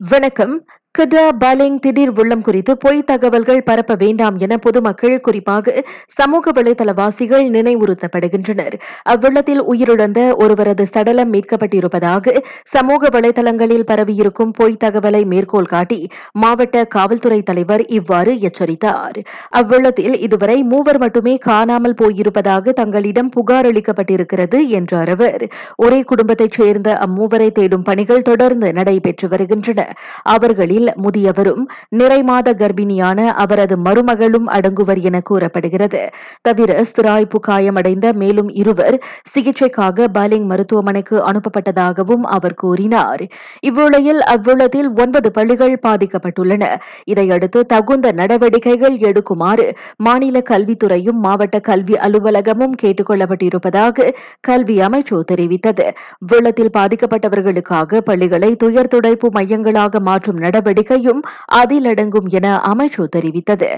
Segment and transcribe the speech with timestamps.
[0.00, 0.64] வணக்கம்.
[0.96, 8.74] கிடா பலிங் திடீர் உள்ளம் குறித்து பொய் தகவல்கள் பரப்ப வேண்டாம் என பொதுமக்கள் குறிப்பாக சமூக வலைதளவாசிகள் நினைவுறுத்தப்படுகின்றனர்.
[9.08, 17.84] அவ்வெள்ளத்தில் உயிரிழந்த ஒருவரது சடலம் மீட்கப்பட்டிருப்பதாக சமூக வலைதளங்களில் பரவியிருக்கும் பொய் தகவலை மேற்கோள் காட்டி மாவட்ட காவல்துறை தலைவர்
[17.86, 19.18] இவ்வாறு எச்சரித்தார்.
[19.56, 25.46] அவ்வெள்ளத்தில் இதுவரை மூவர் மட்டுமே காணாமல் போயிருப்பதாக தங்களிடம் புகார் அளிக்கப்பட்டிருக்கிறது என்றார் அவர்.
[25.76, 29.80] ஒரே குடும்பத்தைச் சேர்ந்த அம்மூவரை தேடும் பணிகள் தொடர்ந்து நடைபெற்று வருகின்றன.
[30.22, 31.64] அவர்களில் வயதில் முதியவரும்
[31.96, 36.10] நிறைமாத கர்ப்பிணியான அவரது மருமகளும் அடங்குவர் என கூறப்படுகிறது.
[36.40, 39.02] தவிர ஸ்திராய்ப்பு காயமடைந்த மேலும் இருவர்
[39.34, 43.26] சிகிச்சைக்காக பாலிங் மருத்துவமனைக்கு அனுப்பப்பட்டதாகவும் அவர் கூறினார்.
[43.66, 46.64] இவ்வேளையில் அவ்விழத்தில் ஒன்பது பள்ளிகள் பாதிக்கப்பட்டுள்ளன.
[47.04, 55.90] இதையடுத்து தகுந்த நடவடிக்கைகள் எடுக்குமாறு மாநில கல்வித்துறையும் மாவட்ட கல்வி அலுவலகமும் கேட்டுக் கொள்ளப்பட்டிருப்பதாக கல்வி அமைச்சு தெரிவித்தது.
[56.26, 61.20] வெள்ளத்தில் பாதிக்கப்பட்டவர்களுக்காக பள்ளிகளை துயர் துடைப்பு மையங்களாக மாற்றும் நடவடிக்கை நடவடிக்கையும்
[61.60, 63.68] அதில் அடங்கும் என அமைச்சு தெரிவித்தது.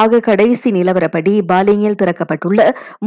[0.00, 2.60] ஆக கடைசி நிலவரப்படி பாலிங்கில் திறக்கப்பட்டுள்ள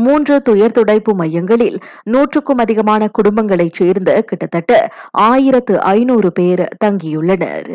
[0.03, 1.77] மூன்று துயர் துடைப்பு மையங்களில்
[2.13, 4.71] நூற்றுக்கும் அதிகமான குடும்பங்களைச் சேர்ந்த கிட்டத்தட்ட
[5.27, 7.71] ஆயிரத்து ஐநூறு பேர் தங்கியுள்ளனர்.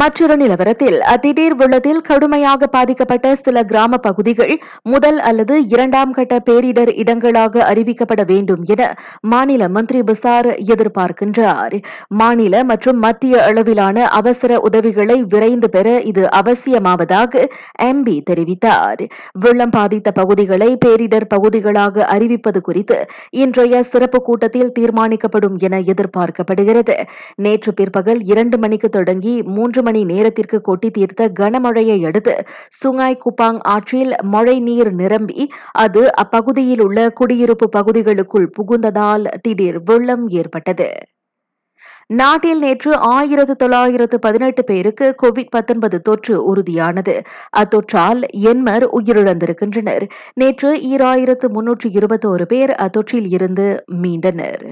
[0.00, 4.54] மற்றொரு நிலவரத்தில் திடீர் வெள்ளத்தில் கடுமையாக பாதிக்கப்பட்ட சில கிராம பகுதிகள்
[4.92, 8.88] முதல் அல்லது இரண்டாம் கட்ட பேரிடர் இடங்களாக அறிவிக்கப்பட வேண்டும் என
[9.32, 11.76] மாநில மந்திரி பிசார் எதிர்பார்க்கின்றார்.
[12.20, 17.44] மாநில மற்றும் மத்திய அளவிலான அவசர உதவிகளை விரைந்து பெற இது அவசியமாவதாக
[17.90, 19.04] எம்பி தெரிவித்தார்.
[19.44, 22.98] வெள்ளம் பாதித்த பகுதிகளை பேரிடர் பகுதிகளாக அறிவிப்பது குறித்து
[23.44, 26.98] இன்றைய சிறப்பு கூட்டத்தில் தீர்மானிக்கப்படும் என எதிர்பார்க்கப்படுகிறது.
[27.36, 32.36] நேற்று பிற்பகல் இரண்டு மணிக்கு தொடங்கி மூன்று மணி நேரத்திற்கு கொட்டி தீர்த்த கனமழையை அடுத்து
[32.78, 35.40] சுங்காய் குப்பாங் ஆற்றில் மழை நீர் நிரம்பி
[35.84, 40.88] அது அப்பகுதியில் உள்ள குடியிருப்பு பகுதிகளுக்குள் புகுந்ததால் திடீர் வெள்ளம் ஏற்பட்டது.
[42.14, 47.14] நாட்டில் நேற்று ஆயிரத்து தொள்ளாயிரத்து பதினெட்டு பேருக்கு கோவிட் பத்தொன்பது தொற்று உறுதியானது.
[47.56, 50.04] அத்தொற்றால் எண்மர் உயிரிழந்திருக்கின்றனர்.
[50.34, 53.66] நேற்று ஈராயிரத்து முன்னூற்று இருபத்தோரு பேர் அத்தொற்றில் இருந்து
[54.02, 54.66] மீண்டனர்.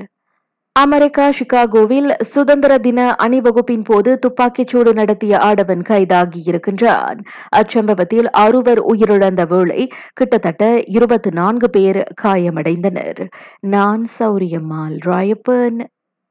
[0.79, 7.21] அமெரிக்கா சிகாகோவில் சுதந்திர தின அணிவகுப்பின் போது துப்பாக்கிச்சூடு நடத்திய ஆடவன் கைதாகியிருக்கின்றான்
[7.57, 13.29] அச்சம்பவத்தில் அறுவர் உயிரிழந்த வேளை கிட்டத்தட்ட இருபத்தி நான்கு பேர் காயமடைந்தனர்.
[13.61, 15.81] நான் சௌரியம்மாள் ராயப்பன்.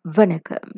[0.02, 0.74] வணக்கம்.